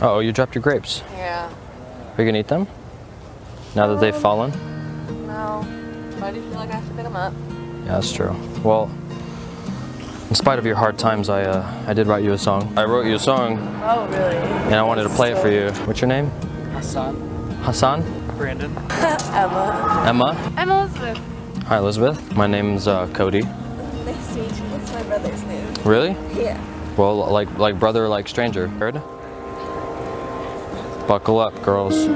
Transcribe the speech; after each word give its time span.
Uh 0.00 0.12
oh, 0.14 0.18
you 0.20 0.32
dropped 0.32 0.54
your 0.54 0.62
grapes. 0.62 1.02
Yeah. 1.12 1.48
Are 2.16 2.22
you 2.22 2.28
gonna 2.28 2.38
eat 2.40 2.48
them? 2.48 2.66
Now 3.74 3.86
that 3.88 4.00
they've 4.00 4.14
fallen? 4.16 4.50
No. 5.26 5.64
But 6.18 6.22
I 6.24 6.32
do 6.32 6.40
feel 6.42 6.52
like 6.58 6.70
I 6.70 6.76
have 6.76 6.88
to 6.88 6.94
pick 6.94 7.04
them 7.04 7.16
up. 7.16 7.32
Yeah, 7.86 7.92
that's 7.92 8.12
true. 8.12 8.34
Well, 8.62 8.90
in 10.28 10.34
spite 10.34 10.58
of 10.58 10.66
your 10.66 10.76
hard 10.76 10.98
times, 10.98 11.28
I 11.28 11.42
uh, 11.44 11.84
I 11.86 11.94
did 11.94 12.06
write 12.08 12.24
you 12.24 12.32
a 12.32 12.38
song. 12.38 12.72
I 12.76 12.84
wrote 12.84 13.06
you 13.06 13.14
a 13.14 13.18
song, 13.18 13.58
Oh, 13.84 14.06
really? 14.08 14.36
and 14.36 14.74
I 14.74 14.82
wanted 14.82 15.04
to 15.04 15.08
play 15.10 15.32
it 15.32 15.38
for 15.38 15.50
you. 15.50 15.70
What's 15.86 16.00
your 16.00 16.08
name? 16.08 16.26
Hassan. 16.72 17.16
Hassan? 17.62 18.02
Brandon. 18.36 18.70
Emma. 18.90 20.04
Emma? 20.06 20.52
I'm 20.56 20.68
Elizabeth. 20.70 21.18
Hi, 21.68 21.78
Elizabeth. 21.78 22.32
My 22.36 22.46
name's 22.46 22.86
uh, 22.86 23.06
Cody. 23.14 23.40
Nice 23.42 24.34
to 24.34 24.40
meet 24.42 24.50
you. 24.56 24.64
What's 24.72 24.92
my 24.92 25.02
brother's 25.04 25.42
name? 25.44 25.74
Really? 25.84 26.10
Yeah. 26.38 26.60
Well, 26.96 27.16
like 27.30 27.50
like 27.58 27.78
brother, 27.78 28.08
like 28.08 28.28
stranger. 28.28 28.68
Heard? 28.68 29.00
Buckle 31.06 31.38
up, 31.38 31.62
girls. 31.62 32.08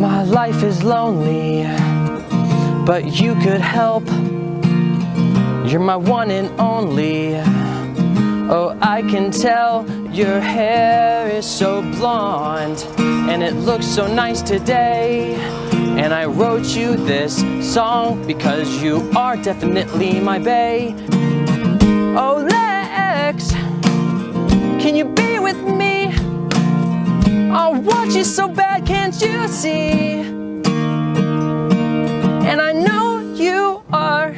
My 0.00 0.22
life 0.24 0.62
is 0.62 0.82
lonely, 0.82 1.64
but 2.86 3.20
you 3.20 3.34
could 3.34 3.60
help. 3.60 4.04
You're 5.66 5.80
my 5.80 5.96
one 5.96 6.30
and 6.30 6.58
only. 6.58 7.36
Oh, 8.50 8.78
I 8.80 9.02
can 9.02 9.30
tell 9.30 9.86
your 10.10 10.40
hair 10.40 11.28
is 11.28 11.44
so 11.44 11.82
blonde, 11.82 12.86
and 12.98 13.42
it 13.42 13.54
looks 13.56 13.86
so 13.86 14.06
nice 14.06 14.40
today. 14.40 15.36
And 15.98 16.12
I 16.12 16.24
wrote 16.24 16.74
you 16.76 16.96
this 16.96 17.44
song 17.60 18.26
because 18.26 18.82
you 18.82 19.10
are 19.14 19.36
definitely 19.36 20.20
my 20.20 20.38
bae. 20.38 20.94
Oh, 22.16 22.46
Lex, 22.48 23.52
can 24.82 24.96
you 24.96 25.04
be 25.04 25.38
with 25.38 25.62
me? 25.64 26.12
I 27.52 27.68
want 27.68 28.12
you 28.14 28.24
so 28.24 28.48
bad, 28.48 28.86
can't 28.86 29.14
you 29.20 29.46
see? 29.48 30.20
And 32.50 32.60
I 32.60 32.72
know 32.72 33.20
you 33.34 33.82
are 33.92 34.34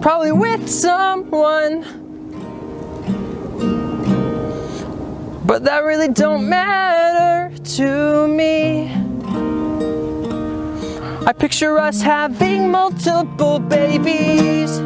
probably 0.00 0.32
with 0.32 0.68
someone. 0.68 1.84
But 5.44 5.64
that 5.64 5.82
really 5.84 6.08
don't 6.08 6.48
matter 6.48 7.52
to 7.76 8.28
me. 8.28 9.09
I 11.30 11.32
picture 11.32 11.78
us 11.78 12.02
having 12.02 12.72
multiple 12.72 13.60
babies. 13.60 14.78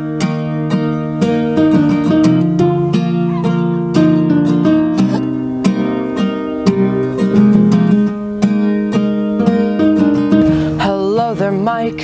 Hello 10.83 11.33
there, 11.35 11.51
Mike. 11.51 12.01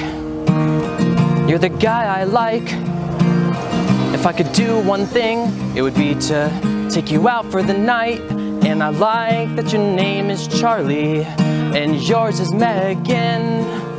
You're 1.46 1.58
the 1.58 1.68
guy 1.68 2.06
I 2.06 2.24
like. 2.24 2.62
If 4.14 4.24
I 4.24 4.32
could 4.32 4.50
do 4.54 4.80
one 4.80 5.04
thing, 5.04 5.52
it 5.76 5.82
would 5.82 5.94
be 5.94 6.14
to 6.14 6.88
take 6.90 7.10
you 7.10 7.28
out 7.28 7.44
for 7.52 7.62
the 7.62 7.74
night. 7.74 8.22
And 8.64 8.82
I 8.82 8.88
like 8.88 9.54
that 9.56 9.70
your 9.70 9.82
name 9.82 10.30
is 10.30 10.48
Charlie 10.48 11.24
and 11.24 12.00
yours 12.00 12.40
is 12.40 12.54
Megan. 12.54 13.89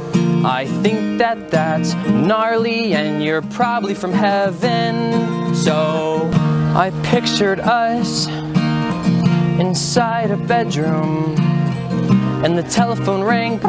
I 0.44 0.66
think 0.82 1.20
that 1.20 1.52
that's 1.52 1.94
gnarly 2.08 2.94
and 2.96 3.24
you're 3.24 3.44
probably 3.44 3.94
from 3.94 4.12
heaven. 4.12 5.54
So 5.54 6.32
I 6.76 6.92
pictured 7.04 7.60
us 7.60 8.28
inside 9.60 10.32
a 10.32 10.38
bedroom 10.38 11.36
and 12.44 12.58
the 12.58 12.64
telephone 12.64 13.24
rang 13.24 13.60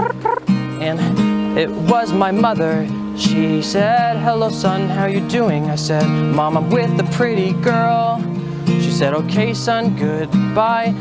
and 0.80 1.58
it 1.58 1.68
was 1.68 2.14
my 2.14 2.30
mother. 2.30 2.88
She 3.18 3.60
said, 3.60 4.16
Hello, 4.16 4.48
son, 4.48 4.88
how 4.88 5.04
you 5.04 5.20
doing? 5.28 5.68
I 5.68 5.76
said, 5.76 6.06
Mom, 6.06 6.56
I'm 6.56 6.70
with 6.70 6.98
a 6.98 7.04
pretty 7.12 7.52
girl. 7.52 8.18
She 8.66 8.90
said, 8.90 9.12
Okay, 9.12 9.52
son, 9.52 9.94
goodbye. 9.94 10.94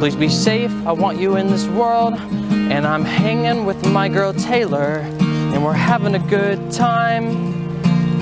Please 0.00 0.16
be 0.16 0.30
safe. 0.30 0.72
I 0.86 0.92
want 0.92 1.20
you 1.20 1.36
in 1.36 1.48
this 1.48 1.66
world. 1.66 2.14
And 2.14 2.86
I'm 2.86 3.04
hanging 3.04 3.66
with 3.66 3.86
my 3.92 4.08
girl 4.08 4.32
Taylor, 4.32 5.00
and 5.20 5.62
we're 5.62 5.74
having 5.74 6.14
a 6.14 6.18
good 6.18 6.72
time. 6.72 7.26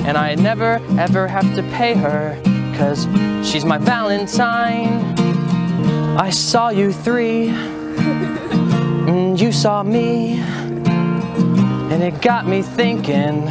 And 0.04 0.18
I 0.18 0.34
never 0.34 0.80
ever 0.98 1.28
have 1.28 1.54
to 1.54 1.62
pay 1.74 1.94
her, 1.94 2.36
cause 2.76 3.06
she's 3.48 3.64
my 3.64 3.78
Valentine. 3.78 5.04
I 6.18 6.30
saw 6.30 6.70
you 6.70 6.92
three, 6.92 7.50
and 9.06 9.40
you 9.40 9.52
saw 9.52 9.84
me. 9.84 10.40
And 11.92 12.02
it 12.02 12.20
got 12.20 12.44
me 12.48 12.62
thinking 12.62 13.46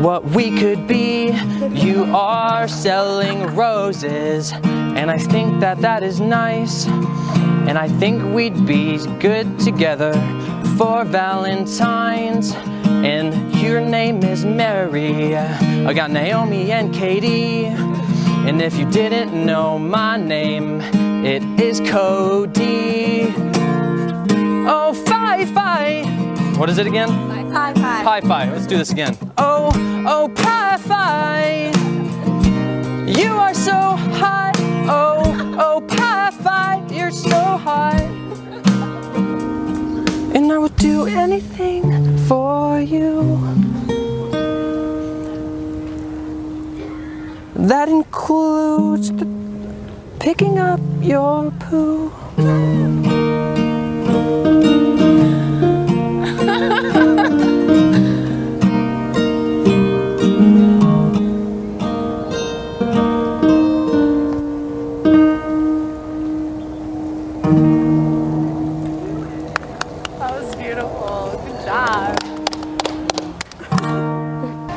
what 0.00 0.24
we 0.24 0.56
could 0.58 0.86
be. 0.86 1.32
You 1.70 2.04
are 2.14 2.68
selling 2.68 3.54
roses, 3.54 4.52
and 4.52 5.10
I 5.10 5.18
think 5.18 5.60
that 5.60 5.80
that 5.80 6.02
is 6.02 6.20
nice. 6.20 6.86
And 6.86 7.78
I 7.78 7.88
think 7.88 8.22
we'd 8.34 8.66
be 8.66 8.98
good 9.18 9.58
together 9.58 10.12
for 10.76 11.04
Valentine's. 11.04 12.54
And 12.86 13.54
your 13.56 13.80
name 13.80 14.22
is 14.22 14.44
Mary. 14.44 15.36
I 15.36 15.92
got 15.92 16.10
Naomi 16.10 16.72
and 16.72 16.92
Katie. 16.92 17.66
And 17.66 18.60
if 18.60 18.76
you 18.76 18.90
didn't 18.90 19.32
know 19.32 19.78
my 19.78 20.16
name, 20.18 20.80
it 21.24 21.42
is 21.58 21.80
Cody. 21.80 23.32
Oh, 24.66 24.92
fi 25.06 25.46
fi. 25.46 26.02
What 26.58 26.68
is 26.68 26.78
it 26.78 26.86
again? 26.86 27.33
Hi, 27.54 27.72
hi. 27.76 28.02
Pi 28.02 28.20
Fi. 28.22 28.50
Let's 28.50 28.66
do 28.66 28.76
this 28.76 28.90
again. 28.90 29.16
Oh, 29.38 29.70
oh, 30.08 30.28
Pi 30.34 30.76
Fi. 30.78 31.70
You 33.06 33.30
are 33.34 33.54
so 33.54 33.94
high. 34.18 34.50
Oh, 34.88 35.22
oh, 35.60 35.80
Pi 35.86 36.32
Fi. 36.32 36.84
You're 36.92 37.12
so 37.12 37.38
high. 37.68 38.02
And 40.34 40.50
I 40.50 40.58
would 40.58 40.74
do 40.78 41.06
anything 41.06 42.18
for 42.26 42.80
you. 42.80 43.38
That 47.54 47.88
includes 47.88 49.12
picking 50.18 50.58
up 50.58 50.80
your 51.00 51.52
poo. 51.60 52.10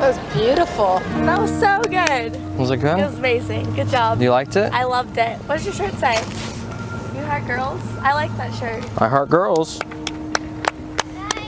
Was 0.08 0.32
beautiful. 0.32 1.00
That 1.26 1.38
was 1.38 1.50
so 1.50 1.82
good. 1.82 2.34
Was 2.56 2.70
it 2.70 2.78
good? 2.78 2.98
It 2.98 3.04
was 3.04 3.18
amazing. 3.18 3.74
Good 3.74 3.88
job. 3.88 4.22
You 4.22 4.30
liked 4.30 4.56
it? 4.56 4.72
I 4.72 4.84
loved 4.84 5.18
it. 5.18 5.36
What 5.40 5.56
does 5.58 5.66
your 5.66 5.74
shirt 5.74 5.92
say? 5.98 6.14
You 7.14 7.26
heart 7.26 7.46
girls? 7.46 7.82
I 7.98 8.14
like 8.14 8.34
that 8.38 8.54
shirt. 8.54 8.82
I 9.02 9.06
heart 9.06 9.28
girls. 9.28 9.78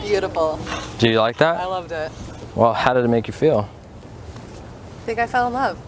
Beautiful. 0.03 0.61
Do 0.99 1.09
you 1.09 1.19
like 1.21 1.39
that? 1.39 1.57
I 1.59 1.65
loved 1.65 1.91
it. 1.91 2.13
Well, 2.55 2.75
how 2.75 2.93
did 2.93 3.03
it 3.03 3.09
make 3.09 3.29
you 3.29 3.33
feel? 3.33 3.67
I 3.67 5.07
think 5.07 5.19
I 5.19 5.27
fell 5.27 5.47
in 5.47 5.55
love. 5.55 5.79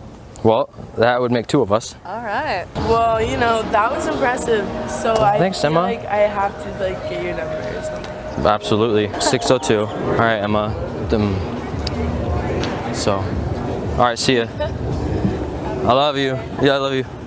Well, 0.42 0.70
that 0.96 1.20
would 1.20 1.30
make 1.30 1.48
two 1.48 1.60
of 1.60 1.72
us. 1.72 1.94
All 2.06 2.22
right. 2.22 2.66
Well, 2.88 3.20
you 3.20 3.36
know, 3.36 3.60
that 3.70 3.92
was 3.92 4.06
impressive. 4.06 4.64
So 4.90 5.12
I 5.12 5.36
Thanks, 5.36 5.60
feel 5.60 5.72
Emma. 5.72 5.82
like 5.82 6.06
I 6.06 6.20
have 6.20 6.56
to 6.62 6.70
like 6.82 7.10
get 7.10 7.22
your 7.22 7.36
number 7.36 7.54
or 7.54 7.82
something. 7.82 8.46
Absolutely. 8.46 9.08
602. 9.20 9.80
All 9.80 10.12
right, 10.14 10.38
Emma. 10.38 10.74
Um, 11.12 11.61
so, 12.94 13.16
all 13.16 13.98
right, 13.98 14.18
see 14.18 14.36
ya. 14.36 14.46
I 14.50 15.92
love 15.92 16.16
you. 16.16 16.38
Yeah, 16.62 16.74
I 16.74 16.78
love 16.78 16.94
you. 16.94 17.21